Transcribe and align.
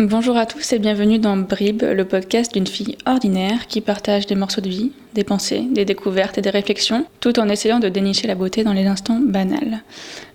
Bonjour 0.00 0.36
à 0.36 0.46
tous 0.46 0.72
et 0.72 0.78
bienvenue 0.78 1.18
dans 1.18 1.36
Brib, 1.36 1.82
le 1.82 2.04
podcast 2.04 2.54
d'une 2.54 2.68
fille 2.68 2.96
ordinaire 3.04 3.66
qui 3.66 3.80
partage 3.80 4.26
des 4.26 4.36
morceaux 4.36 4.60
de 4.60 4.68
vie, 4.68 4.92
des 5.14 5.24
pensées, 5.24 5.66
des 5.72 5.84
découvertes 5.84 6.38
et 6.38 6.40
des 6.40 6.50
réflexions, 6.50 7.04
tout 7.18 7.40
en 7.40 7.48
essayant 7.48 7.80
de 7.80 7.88
dénicher 7.88 8.28
la 8.28 8.36
beauté 8.36 8.62
dans 8.62 8.72
les 8.72 8.86
instants 8.86 9.18
banals. 9.20 9.82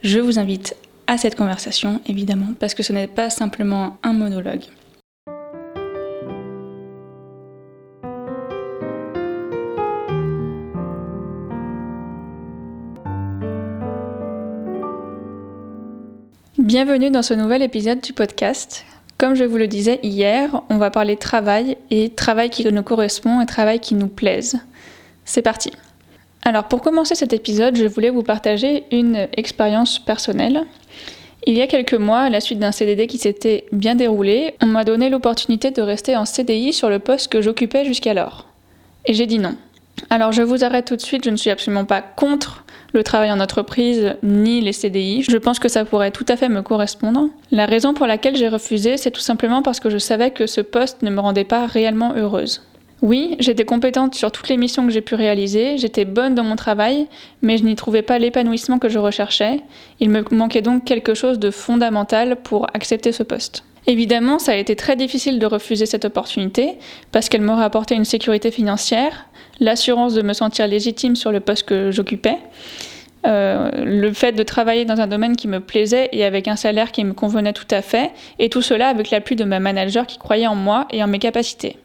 Je 0.02 0.20
vous 0.20 0.38
invite 0.38 0.76
à 1.08 1.18
cette 1.18 1.36
conversation, 1.36 2.02
évidemment, 2.08 2.54
parce 2.60 2.74
que 2.74 2.84
ce 2.84 2.92
n'est 2.92 3.08
pas 3.08 3.30
simplement 3.30 3.96
un 4.04 4.12
monologue. 4.12 4.64
Bienvenue 16.58 17.12
dans 17.12 17.24
ce 17.24 17.34
nouvel 17.34 17.62
épisode 17.62 18.02
du 18.02 18.12
podcast. 18.12 18.84
Comme 19.24 19.36
je 19.36 19.46
vous 19.46 19.56
le 19.56 19.68
disais 19.68 20.02
hier, 20.04 20.64
on 20.70 20.76
va 20.76 20.92
parler 20.92 21.16
travail 21.16 21.78
et 21.90 22.10
travail 22.10 22.50
qui 22.50 22.70
nous 22.70 22.84
correspond 22.84 23.40
et 23.40 23.46
travail 23.46 23.80
qui 23.80 23.96
nous 23.96 24.10
plaise. 24.10 24.60
C'est 25.24 25.42
parti. 25.42 25.72
Alors 26.42 26.66
pour 26.66 26.82
commencer 26.82 27.16
cet 27.16 27.32
épisode, 27.32 27.78
je 27.78 27.86
voulais 27.86 28.10
vous 28.10 28.22
partager 28.22 28.84
une 28.92 29.30
expérience 29.38 29.98
personnelle. 29.98 30.66
Il 31.48 31.54
y 31.54 31.62
a 31.62 31.68
quelques 31.68 31.94
mois, 31.94 32.20
à 32.20 32.30
la 32.30 32.42
suite 32.42 32.60
d'un 32.60 32.74
CDD 32.74 33.08
qui 33.08 33.18
s'était 33.18 33.64
bien 33.72 33.96
déroulé, 33.96 34.56
on 34.62 34.66
m'a 34.66 34.84
donné 34.84 35.10
l'opportunité 35.10 35.72
de 35.72 35.82
rester 35.82 36.18
en 36.18 36.26
CDI 36.26 36.74
sur 36.74 36.90
le 36.90 37.00
poste 37.00 37.32
que 37.32 37.42
j'occupais 37.42 37.86
jusqu'alors. 37.86 38.50
Et 39.06 39.14
j'ai 39.14 39.26
dit 39.26 39.40
non. 39.40 39.56
Alors 40.10 40.34
je 40.34 40.42
vous 40.42 40.66
arrête 40.66 40.84
tout 40.84 40.98
de 40.98 41.02
suite, 41.02 41.24
je 41.24 41.30
ne 41.30 41.38
suis 41.38 41.50
absolument 41.50 41.86
pas 41.86 42.02
contre 42.02 42.63
le 42.94 43.04
travail 43.04 43.32
en 43.32 43.40
entreprise 43.40 44.16
ni 44.24 44.62
les 44.62 44.74
CDI. 44.74 45.24
Je 45.24 45.38
pense 45.38 45.60
que 45.60 45.68
ça 45.68 45.84
pourrait 45.84 46.12
tout 46.12 46.26
à 46.28 46.38
fait 46.38 46.50
me 46.50 46.62
correspondre. 46.62 47.30
La 47.52 47.66
raison 47.66 47.94
pour 47.94 48.08
laquelle 48.08 48.36
j'ai 48.36 48.48
refusé, 48.48 48.98
c'est 48.98 49.12
tout 49.12 49.22
simplement 49.22 49.62
parce 49.62 49.80
que 49.80 49.90
je 49.90 49.98
savais 49.98 50.32
que 50.32 50.48
ce 50.48 50.62
poste 50.62 51.02
ne 51.02 51.10
me 51.10 51.20
rendait 51.20 51.44
pas 51.44 51.66
réellement 51.66 52.14
heureuse. 52.16 52.62
Oui, 53.02 53.36
j'étais 53.40 53.66
compétente 53.66 54.16
sur 54.16 54.32
toutes 54.32 54.48
les 54.48 54.56
missions 54.56 54.88
que 54.88 54.94
j'ai 54.94 55.02
pu 55.02 55.16
réaliser, 55.16 55.78
j'étais 55.78 56.06
bonne 56.06 56.36
dans 56.36 56.44
mon 56.46 56.56
travail, 56.56 57.08
mais 57.42 57.58
je 57.58 57.66
n'y 57.66 57.76
trouvais 57.76 58.02
pas 58.02 58.18
l'épanouissement 58.18 58.80
que 58.80 58.88
je 58.88 58.98
recherchais. 58.98 59.60
Il 60.00 60.10
me 60.10 60.24
manquait 60.32 60.62
donc 60.62 60.86
quelque 60.86 61.14
chose 61.14 61.38
de 61.38 61.52
fondamental 61.52 62.38
pour 62.42 62.68
accepter 62.74 63.12
ce 63.12 63.24
poste. 63.24 63.66
Évidemment, 63.86 64.40
ça 64.40 64.54
a 64.54 64.56
été 64.56 64.76
très 64.76 64.96
difficile 64.96 65.40
de 65.40 65.46
refuser 65.46 65.86
cette 65.86 66.06
opportunité 66.06 66.76
parce 67.12 67.28
qu'elle 67.28 67.42
m'aurait 67.42 67.66
apporté 67.66 67.96
une 67.96 68.06
sécurité 68.06 68.50
financière, 68.50 69.28
l'assurance 69.60 70.14
de 70.14 70.22
me 70.22 70.34
sentir 70.34 70.68
légitime 70.68 71.16
sur 71.16 71.32
le 71.32 71.42
poste 71.42 71.64
que 71.64 71.92
j'occupais, 71.92 72.38
euh, 73.26 73.72
le 73.86 74.12
fait 74.14 74.34
de 74.34 74.44
travailler 74.44 74.86
dans 74.86 75.00
un 75.00 75.08
domaine 75.08 75.36
qui 75.36 75.48
me 75.48 75.60
plaisait 75.60 76.10
et 76.12 76.26
avec 76.26 76.48
un 76.48 76.56
salaire 76.56 76.92
qui 76.92 77.04
me 77.04 77.14
convenait 77.14 77.54
tout 77.54 77.68
à 77.72 77.82
fait, 77.82 78.12
et 78.40 78.50
tout 78.50 78.62
cela 78.62 78.88
avec 78.88 79.12
l'appui 79.12 79.36
de 79.36 79.44
ma 79.44 79.60
manager 79.60 80.06
qui 80.06 80.18
croyait 80.18 80.48
en 80.48 80.56
moi 80.56 80.88
et 80.92 81.04
en 81.04 81.08
mes 81.08 81.20
capacités. 81.20 81.78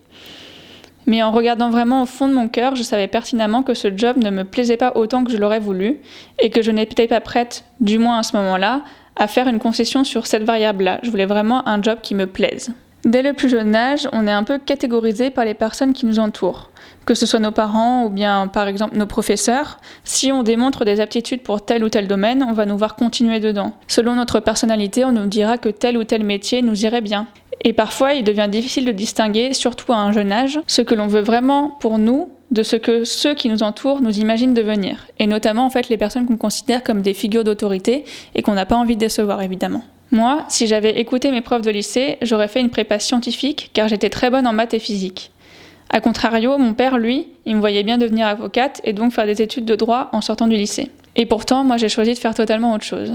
Mais 1.07 1.23
en 1.23 1.31
regardant 1.31 1.71
vraiment 1.71 2.03
au 2.03 2.07
fond 2.07 2.29
de 2.29 2.35
mon 2.35 2.49
cœur, 2.49 2.77
je 2.77 2.83
savais 2.83 3.09
pertinemment 3.09 3.63
que 3.63 3.75
ce 3.75 3.89
job 3.97 4.19
ne 4.19 4.31
me 4.31 4.45
plaisait 4.45 4.77
pas 4.77 4.93
autant 4.95 5.25
que 5.25 5.33
je 5.33 5.37
l'aurais 5.37 5.61
voulu, 5.61 6.01
et 6.41 6.51
que 6.51 6.61
je 6.61 6.71
n'étais 6.71 7.07
pas 7.07 7.21
prête, 7.21 7.65
du 7.81 7.99
moins 7.99 8.19
à 8.19 8.23
ce 8.23 8.37
moment-là, 8.37 8.83
à 9.19 9.27
faire 9.27 9.49
une 9.49 9.59
concession 9.59 10.05
sur 10.05 10.27
cette 10.27 10.45
variable-là. 10.45 11.01
Je 11.03 11.11
voulais 11.11 11.27
vraiment 11.27 11.67
un 11.69 11.83
job 11.83 11.99
qui 12.03 12.15
me 12.15 12.27
plaise. 12.27 12.73
Dès 13.05 13.23
le 13.23 13.33
plus 13.33 13.49
jeune 13.49 13.77
âge, 13.77 14.09
on 14.13 14.27
est 14.27 14.33
un 14.33 14.43
peu 14.43 14.59
catégorisé 14.59 15.31
par 15.31 15.45
les 15.45 15.55
personnes 15.55 15.93
qui 15.93 16.05
nous 16.05 16.19
entourent, 16.19 16.71
que 17.07 17.15
ce 17.15 17.27
soit 17.27 17.39
nos 17.39 17.53
parents 17.53 18.05
ou 18.05 18.11
bien 18.11 18.49
par 18.49 18.67
exemple 18.67 18.97
nos 18.97 19.07
professeurs. 19.07 19.79
Si 20.03 20.33
on 20.33 20.43
démontre 20.43 20.85
des 20.85 21.01
aptitudes 21.01 21.43
pour 21.43 21.65
tel 21.65 21.85
ou 21.85 21.89
tel 21.89 22.09
domaine, 22.09 22.43
on 22.43 22.53
va 22.53 22.67
nous 22.67 22.77
voir 22.77 22.97
continuer 22.97 23.39
dedans. 23.39 23.73
Selon 23.87 24.15
notre 24.15 24.41
personnalité, 24.41 25.05
on 25.05 25.13
nous 25.13 25.27
dira 25.27 25.59
que 25.59 25.69
tel 25.69 25.97
ou 25.97 26.05
tel 26.05 26.25
métier 26.25 26.61
nous 26.61 26.85
irait 26.85 27.01
bien. 27.01 27.29
Et 27.65 27.73
parfois, 27.73 28.15
il 28.15 28.25
devient 28.25 28.49
difficile 28.51 28.85
de 28.85 28.93
distinguer, 28.93 29.53
surtout 29.53 29.93
à 29.93 29.97
un 29.97 30.13
jeune 30.13 30.33
âge, 30.33 30.61
ce 30.67 30.83
que 30.83 30.95
l'on 30.95 31.07
veut 31.07 31.23
vraiment 31.23 31.71
pour 31.81 31.99
nous 31.99 32.31
de 32.51 32.63
ce 32.63 32.77
que 32.77 33.05
ceux 33.05 33.35
qui 33.35 33.49
nous 33.49 33.63
entourent 33.63 34.01
nous 34.01 34.19
imaginent 34.19 34.55
devenir, 34.55 35.07
et 35.19 35.27
notamment 35.27 35.67
en 35.67 35.71
fait 35.71 35.89
les 35.89 35.97
personnes 35.97 36.27
qu'on 36.27 36.37
considère 36.37 36.83
comme 36.83 37.03
des 37.03 37.15
figures 37.15 37.45
d'autorité 37.45 38.05
et 38.35 38.43
qu'on 38.43 38.55
n'a 38.55 38.67
pas 38.67 38.77
envie 38.77 38.95
de 38.95 39.01
décevoir 39.01 39.43
évidemment. 39.43 39.83
Moi, 40.11 40.45
si 40.49 40.67
j'avais 40.67 40.99
écouté 40.99 41.31
mes 41.31 41.43
profs 41.43 41.63
de 41.63 41.71
lycée, 41.71 42.17
j'aurais 42.23 42.49
fait 42.49 42.61
une 42.61 42.71
prépa 42.71 42.99
scientifique 42.99 43.71
car 43.75 43.89
j'étais 43.89 44.09
très 44.09 44.31
bonne 44.31 44.47
en 44.47 44.55
maths 44.55 44.73
et 44.73 44.79
physique. 44.79 45.31
A 45.91 46.01
contrario, 46.01 46.57
mon 46.59 46.75
père, 46.75 46.99
lui, 46.99 47.29
il 47.47 47.57
me 47.57 47.61
voyait 47.61 47.83
bien 47.83 47.99
devenir 47.99 48.27
avocate 48.27 48.81
et 48.85 48.93
donc 48.93 49.13
faire 49.13 49.27
des 49.27 49.43
études 49.43 49.65
de 49.65 49.75
droit 49.75 50.09
en 50.13 50.21
sortant 50.21 50.47
du 50.47 50.57
lycée. 50.57 50.91
Et 51.17 51.27
pourtant, 51.27 51.65
moi 51.65 51.77
j'ai 51.77 51.89
choisi 51.89 52.15
de 52.15 52.19
faire 52.19 52.35
totalement 52.35 52.73
autre 52.75 52.85
chose. 52.85 53.13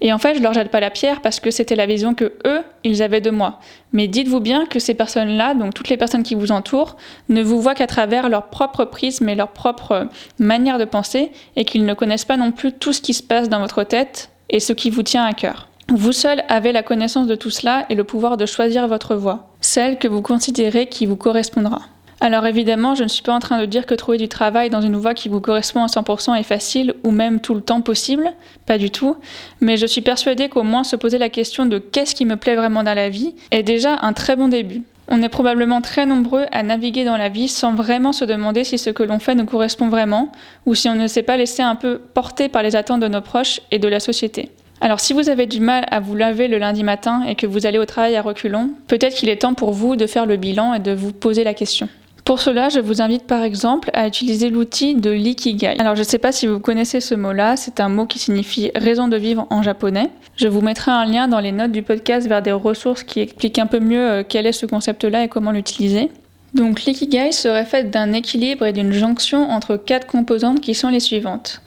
Et 0.00 0.12
en 0.12 0.18
fait, 0.18 0.36
je 0.36 0.42
leur 0.42 0.52
jette 0.52 0.70
pas 0.70 0.80
la 0.80 0.90
pierre 0.90 1.22
parce 1.22 1.40
que 1.40 1.50
c'était 1.50 1.76
la 1.76 1.86
vision 1.86 2.14
que 2.14 2.34
eux, 2.46 2.62
ils 2.84 3.02
avaient 3.02 3.20
de 3.20 3.30
moi. 3.30 3.60
Mais 3.92 4.08
dites-vous 4.08 4.40
bien 4.40 4.66
que 4.66 4.78
ces 4.78 4.94
personnes-là, 4.94 5.54
donc 5.54 5.74
toutes 5.74 5.88
les 5.88 5.96
personnes 5.96 6.22
qui 6.22 6.34
vous 6.34 6.52
entourent, 6.52 6.96
ne 7.28 7.42
vous 7.42 7.60
voient 7.60 7.74
qu'à 7.74 7.86
travers 7.86 8.28
leur 8.28 8.48
propre 8.48 8.84
prisme 8.84 9.28
et 9.28 9.34
leur 9.34 9.48
propre 9.48 10.08
manière 10.38 10.78
de 10.78 10.84
penser 10.84 11.32
et 11.56 11.64
qu'ils 11.64 11.86
ne 11.86 11.94
connaissent 11.94 12.24
pas 12.24 12.36
non 12.36 12.52
plus 12.52 12.72
tout 12.72 12.92
ce 12.92 13.00
qui 13.00 13.14
se 13.14 13.22
passe 13.22 13.48
dans 13.48 13.60
votre 13.60 13.84
tête 13.84 14.30
et 14.50 14.60
ce 14.60 14.72
qui 14.72 14.90
vous 14.90 15.02
tient 15.02 15.24
à 15.24 15.32
cœur. 15.32 15.68
Vous 15.88 16.12
seul 16.12 16.42
avez 16.48 16.72
la 16.72 16.82
connaissance 16.82 17.28
de 17.28 17.36
tout 17.36 17.50
cela 17.50 17.86
et 17.88 17.94
le 17.94 18.04
pouvoir 18.04 18.36
de 18.36 18.44
choisir 18.44 18.88
votre 18.88 19.14
voie, 19.14 19.48
celle 19.60 19.98
que 19.98 20.08
vous 20.08 20.20
considérez 20.20 20.88
qui 20.88 21.06
vous 21.06 21.16
correspondra. 21.16 21.80
Alors 22.20 22.46
évidemment, 22.46 22.94
je 22.94 23.02
ne 23.02 23.08
suis 23.08 23.22
pas 23.22 23.34
en 23.34 23.40
train 23.40 23.60
de 23.60 23.66
dire 23.66 23.84
que 23.84 23.94
trouver 23.94 24.16
du 24.16 24.26
travail 24.26 24.70
dans 24.70 24.80
une 24.80 24.96
voie 24.96 25.12
qui 25.12 25.28
vous 25.28 25.40
correspond 25.40 25.82
à 25.82 25.86
100% 25.86 26.34
est 26.38 26.42
facile 26.42 26.94
ou 27.04 27.10
même 27.10 27.40
tout 27.40 27.54
le 27.54 27.60
temps 27.60 27.82
possible, 27.82 28.32
pas 28.64 28.78
du 28.78 28.90
tout, 28.90 29.16
mais 29.60 29.76
je 29.76 29.86
suis 29.86 30.00
persuadée 30.00 30.48
qu'au 30.48 30.62
moins 30.62 30.82
se 30.82 30.96
poser 30.96 31.18
la 31.18 31.28
question 31.28 31.66
de 31.66 31.78
qu'est-ce 31.78 32.14
qui 32.14 32.24
me 32.24 32.36
plaît 32.36 32.56
vraiment 32.56 32.82
dans 32.82 32.94
la 32.94 33.10
vie 33.10 33.34
est 33.50 33.62
déjà 33.62 33.98
un 34.00 34.14
très 34.14 34.34
bon 34.34 34.48
début. 34.48 34.82
On 35.08 35.22
est 35.22 35.28
probablement 35.28 35.82
très 35.82 36.06
nombreux 36.06 36.46
à 36.50 36.62
naviguer 36.62 37.04
dans 37.04 37.18
la 37.18 37.28
vie 37.28 37.48
sans 37.48 37.74
vraiment 37.74 38.12
se 38.12 38.24
demander 38.24 38.64
si 38.64 38.78
ce 38.78 38.90
que 38.90 39.02
l'on 39.02 39.18
fait 39.18 39.34
nous 39.34 39.44
correspond 39.44 39.88
vraiment 39.88 40.32
ou 40.64 40.74
si 40.74 40.88
on 40.88 40.94
ne 40.94 41.06
s'est 41.06 41.22
pas 41.22 41.36
laissé 41.36 41.62
un 41.62 41.76
peu 41.76 41.98
porter 41.98 42.48
par 42.48 42.62
les 42.62 42.76
attentes 42.76 43.00
de 43.00 43.08
nos 43.08 43.20
proches 43.20 43.60
et 43.70 43.78
de 43.78 43.88
la 43.88 44.00
société. 44.00 44.50
Alors 44.80 45.00
si 45.00 45.12
vous 45.12 45.28
avez 45.28 45.46
du 45.46 45.60
mal 45.60 45.86
à 45.90 46.00
vous 46.00 46.16
laver 46.16 46.48
le 46.48 46.58
lundi 46.58 46.82
matin 46.82 47.22
et 47.28 47.34
que 47.34 47.46
vous 47.46 47.66
allez 47.66 47.78
au 47.78 47.86
travail 47.86 48.16
à 48.16 48.22
reculons, 48.22 48.70
peut-être 48.88 49.14
qu'il 49.14 49.28
est 49.28 49.42
temps 49.42 49.54
pour 49.54 49.72
vous 49.72 49.96
de 49.96 50.06
faire 50.06 50.26
le 50.26 50.36
bilan 50.36 50.74
et 50.74 50.80
de 50.80 50.92
vous 50.92 51.12
poser 51.12 51.44
la 51.44 51.54
question. 51.54 51.88
Pour 52.26 52.40
cela, 52.40 52.70
je 52.70 52.80
vous 52.80 53.00
invite 53.02 53.24
par 53.28 53.44
exemple 53.44 53.88
à 53.94 54.08
utiliser 54.08 54.50
l'outil 54.50 54.96
de 54.96 55.12
l'ikigai. 55.12 55.76
Alors 55.78 55.94
je 55.94 56.00
ne 56.00 56.06
sais 56.06 56.18
pas 56.18 56.32
si 56.32 56.48
vous 56.48 56.58
connaissez 56.58 57.00
ce 57.00 57.14
mot-là, 57.14 57.54
c'est 57.56 57.78
un 57.78 57.88
mot 57.88 58.04
qui 58.04 58.18
signifie 58.18 58.72
raison 58.74 59.06
de 59.06 59.16
vivre 59.16 59.46
en 59.48 59.62
japonais. 59.62 60.10
Je 60.34 60.48
vous 60.48 60.60
mettrai 60.60 60.90
un 60.90 61.04
lien 61.04 61.28
dans 61.28 61.38
les 61.38 61.52
notes 61.52 61.70
du 61.70 61.84
podcast 61.84 62.26
vers 62.26 62.42
des 62.42 62.50
ressources 62.50 63.04
qui 63.04 63.20
expliquent 63.20 63.60
un 63.60 63.68
peu 63.68 63.78
mieux 63.78 64.10
euh, 64.10 64.22
quel 64.28 64.46
est 64.46 64.52
ce 64.52 64.66
concept-là 64.66 65.22
et 65.22 65.28
comment 65.28 65.52
l'utiliser. 65.52 66.10
Donc 66.52 66.82
l'ikigai 66.82 67.30
serait 67.30 67.64
fait 67.64 67.90
d'un 67.90 68.12
équilibre 68.12 68.66
et 68.66 68.72
d'une 68.72 68.92
jonction 68.92 69.48
entre 69.48 69.76
quatre 69.76 70.08
composantes 70.08 70.60
qui 70.60 70.74
sont 70.74 70.88
les 70.88 70.98
suivantes. 70.98 71.62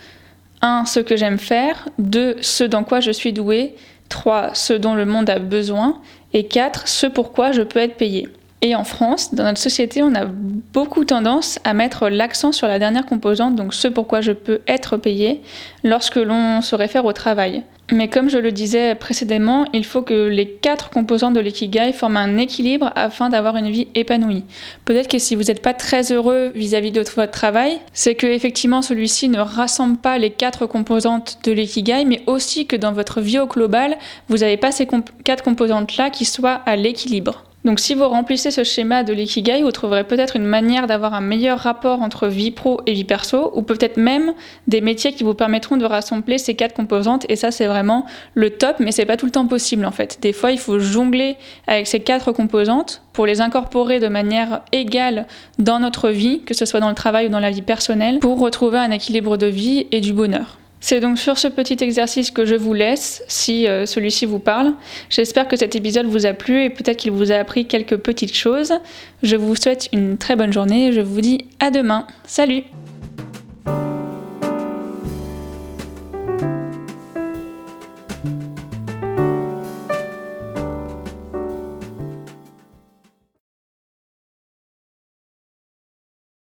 1. 0.61 0.83
Ce 0.83 0.99
que 0.99 1.15
j'aime 1.15 1.39
faire. 1.39 1.87
2. 1.99 2.35
Ce 2.41 2.65
dans 2.65 2.83
quoi 2.83 2.99
je 2.99 3.11
suis 3.11 3.31
doué. 3.31 3.75
3. 4.09 4.53
Ce 4.55 4.73
dont 4.73 4.95
le 4.95 5.05
monde 5.05 5.29
a 5.29 5.39
besoin. 5.39 6.01
Et 6.33 6.47
4. 6.47 6.89
Ce 6.89 7.07
pourquoi 7.07 7.53
je 7.53 7.61
peux 7.61 7.79
être 7.79 7.95
payé. 7.95 8.27
Et 8.61 8.75
en 8.75 8.83
France, 8.83 9.33
dans 9.33 9.45
notre 9.45 9.59
société, 9.59 10.03
on 10.03 10.13
a 10.15 10.25
beaucoup 10.25 11.05
tendance 11.05 11.59
à 11.63 11.73
mettre 11.73 12.09
l'accent 12.09 12.51
sur 12.51 12.67
la 12.67 12.77
dernière 12.77 13.05
composante, 13.05 13.55
donc 13.55 13.73
ce 13.73 13.87
pourquoi 13.87 14.19
je 14.19 14.33
peux 14.33 14.59
être 14.67 14.97
payé, 14.97 15.41
lorsque 15.83 16.17
l'on 16.17 16.61
se 16.61 16.75
réfère 16.75 17.05
au 17.05 17.13
travail. 17.13 17.63
Mais 17.91 18.07
comme 18.07 18.29
je 18.29 18.37
le 18.37 18.51
disais 18.51 18.93
précédemment, 18.93 19.65
il 19.73 19.83
faut 19.83 20.03
que 20.03 20.27
les 20.27 20.47
quatre 20.47 20.91
composantes 20.91 21.33
de 21.33 21.39
l'ikigai 21.39 21.91
forment 21.91 22.17
un 22.17 22.37
équilibre 22.37 22.91
afin 22.95 23.29
d'avoir 23.29 23.55
une 23.55 23.71
vie 23.71 23.87
épanouie. 23.95 24.43
Peut-être 24.85 25.07
que 25.07 25.17
si 25.17 25.35
vous 25.35 25.43
n'êtes 25.43 25.63
pas 25.63 25.73
très 25.73 26.11
heureux 26.11 26.51
vis-à-vis 26.53 26.91
de 26.91 26.99
votre 26.99 27.31
travail, 27.31 27.79
c'est 27.93 28.13
que 28.13 28.27
effectivement 28.27 28.83
celui-ci 28.83 29.29
ne 29.29 29.39
rassemble 29.39 29.97
pas 29.97 30.19
les 30.19 30.29
quatre 30.29 30.67
composantes 30.67 31.39
de 31.45 31.51
l'ikigai, 31.51 32.05
mais 32.05 32.21
aussi 32.27 32.67
que 32.67 32.75
dans 32.75 32.91
votre 32.91 33.21
vie 33.21 33.39
au 33.39 33.47
global, 33.47 33.97
vous 34.27 34.37
n'avez 34.37 34.57
pas 34.57 34.71
ces 34.71 34.87
quatre 35.23 35.43
composantes-là 35.43 36.11
qui 36.11 36.25
soient 36.25 36.61
à 36.65 36.75
l'équilibre. 36.75 37.45
Donc 37.65 37.81
si 37.81 37.93
vous 37.93 38.07
remplissez 38.07 38.51
ce 38.51 38.63
schéma 38.63 39.03
de 39.03 39.11
l'ikigai, 39.11 39.63
vous 39.63 39.71
trouverez 39.71 40.05
peut-être 40.05 40.37
une 40.37 40.45
manière 40.45 40.87
d'avoir 40.87 41.13
un 41.13 41.21
meilleur 41.21 41.59
rapport 41.59 42.01
entre 42.01 42.27
vie 42.27 42.51
pro 42.51 42.79
et 42.85 42.93
vie 42.93 43.03
perso, 43.03 43.51
ou 43.53 43.61
peut-être 43.63 43.97
même 43.97 44.33
des 44.67 44.79
métiers 44.79 45.11
qui 45.11 45.25
vous 45.25 45.33
permettront 45.33 45.75
de 45.75 45.85
rassembler 45.85 46.37
ces 46.37 46.55
quatre 46.55 46.73
composantes, 46.73 47.25
et 47.27 47.35
ça 47.35 47.51
c'est 47.51 47.67
vraiment 47.67 48.05
le 48.33 48.51
top, 48.51 48.77
mais 48.79 48.93
c'est 48.93 49.05
pas 49.05 49.17
tout 49.17 49.25
le 49.25 49.31
temps 49.31 49.45
possible 49.45 49.85
en 49.85 49.91
fait. 49.91 50.19
Des 50.21 50.31
fois 50.31 50.51
il 50.51 50.59
faut 50.59 50.79
jongler 50.79 51.35
avec 51.67 51.87
ces 51.87 51.99
quatre 51.99 52.31
composantes 52.31 53.01
pour 53.11 53.25
les 53.25 53.41
incorporer 53.41 53.99
de 53.99 54.07
manière 54.07 54.61
égale 54.71 55.27
dans 55.57 55.79
notre 55.79 56.09
vie, 56.09 56.41
que 56.43 56.53
ce 56.53 56.65
soit 56.65 56.79
dans 56.79 56.89
le 56.89 56.95
travail 56.95 57.27
ou 57.27 57.29
dans 57.29 57.41
la 57.41 57.51
vie 57.51 57.61
personnelle, 57.61 58.19
pour 58.19 58.39
retrouver 58.39 58.77
un 58.77 58.91
équilibre 58.91 59.35
de 59.35 59.47
vie 59.47 59.85
et 59.91 59.99
du 59.99 60.13
bonheur. 60.13 60.57
C'est 60.81 61.01
donc 61.01 61.19
sur 61.19 61.37
ce 61.37 61.47
petit 61.47 61.77
exercice 61.81 62.31
que 62.31 62.45
je 62.45 62.55
vous 62.55 62.73
laisse, 62.73 63.23
si 63.27 63.67
euh, 63.67 63.85
celui-ci 63.85 64.25
vous 64.25 64.39
parle. 64.39 64.73
J'espère 65.09 65.47
que 65.47 65.57
cet 65.57 65.75
épisode 65.75 66.05
vous 66.05 66.25
a 66.25 66.33
plu 66.33 66.63
et 66.63 66.69
peut-être 66.69 66.97
qu'il 66.97 67.11
vous 67.11 67.31
a 67.31 67.35
appris 67.35 67.65
quelques 67.65 67.97
petites 67.97 68.35
choses. 68.35 68.73
Je 69.21 69.35
vous 69.35 69.55
souhaite 69.55 69.89
une 69.91 70.17
très 70.17 70.35
bonne 70.35 70.53
journée 70.53 70.87
et 70.87 70.93
je 70.93 71.01
vous 71.01 71.21
dis 71.21 71.45
à 71.59 71.69
demain. 71.69 72.07
Salut 72.25 72.63